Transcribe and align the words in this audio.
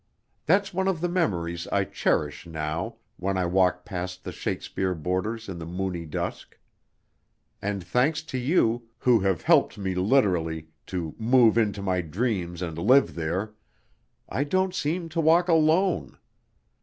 That's 0.47 0.73
one 0.73 0.87
of 0.87 0.99
the 0.99 1.07
memories 1.07 1.67
I 1.67 1.83
cherish 1.83 2.47
now, 2.47 2.95
when 3.17 3.37
I 3.37 3.45
walk 3.45 3.85
past 3.85 4.23
the 4.23 4.31
Shakespeare 4.31 4.95
borders 4.95 5.47
in 5.47 5.59
the 5.59 5.65
moony 5.67 6.07
dusk. 6.07 6.57
And 7.61 7.83
thanks 7.83 8.23
to 8.23 8.39
you 8.39 8.89
who 8.97 9.19
have 9.19 9.43
helped 9.43 9.77
me 9.77 9.93
literally 9.93 10.69
to 10.87 11.13
move 11.19 11.55
into 11.55 11.83
my 11.83 12.01
dreams 12.01 12.63
and 12.63 12.79
live 12.79 13.13
there 13.13 13.53
I 14.27 14.43
don't 14.43 14.73
seem 14.73 15.07
to 15.09 15.21
walk 15.21 15.47
alone. 15.47 16.17